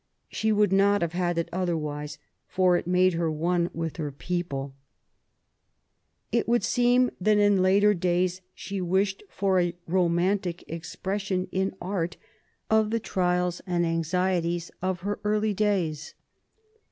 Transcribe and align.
She 0.29 0.51
would 0.51 0.73
not 0.73 1.03
have 1.03 1.11
had 1.13 1.37
it 1.37 1.47
other 1.53 1.77
wise, 1.77 2.17
for 2.47 2.75
it 2.75 2.87
made 2.87 3.13
her 3.13 3.29
one 3.31 3.69
with 3.71 3.97
her 3.97 4.11
people. 4.11 4.73
THE 6.31 6.37
YOUTH 6.39 6.45
OF 6.45 6.47
ELIZABETH. 6.47 6.47
43 6.47 6.47
It 6.47 6.49
would 6.49 6.63
seem 6.63 7.11
that, 7.21 7.37
in 7.37 7.61
later 7.61 7.93
days, 7.93 8.41
she 8.55 8.81
wished 8.81 9.21
for 9.29 9.59
a 9.59 9.75
romantic 9.85 10.63
expression 10.67 11.47
in 11.51 11.75
art 11.79 12.17
of 12.71 12.89
the 12.89 12.99
trials 12.99 13.61
and 13.67 13.85
anxieties 13.85 14.71
of 14.81 15.01
her 15.01 15.19
early 15.23 15.53
days. 15.53 16.15